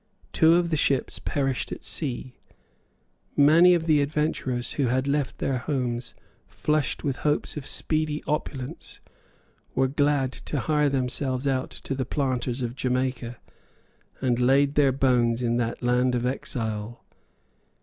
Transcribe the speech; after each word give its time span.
Two 0.33 0.55
of 0.55 0.71
the 0.71 0.77
ships 0.77 1.19
perished 1.19 1.71
at 1.71 1.83
sea. 1.83 2.39
Many 3.37 3.75
of 3.75 3.85
the 3.85 4.01
adventurers, 4.01 4.71
who 4.71 4.87
had 4.87 5.07
left 5.07 5.37
their 5.37 5.59
homes 5.59 6.15
flushed 6.47 7.03
with 7.03 7.17
hopes 7.17 7.55
of 7.55 7.67
speedy 7.67 8.23
opulence, 8.25 8.99
were 9.75 9.87
glad 9.87 10.31
to 10.31 10.61
hire 10.61 10.89
themselves 10.89 11.45
out 11.45 11.69
to 11.69 11.93
the 11.93 12.03
planters 12.03 12.63
of 12.63 12.73
Jamaica, 12.73 13.37
and 14.19 14.39
laid 14.39 14.73
their 14.73 14.91
bones 14.91 15.43
in 15.43 15.57
that 15.57 15.83
land 15.83 16.15
of 16.15 16.25
exile. 16.25 17.05